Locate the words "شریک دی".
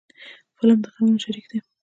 1.23-1.59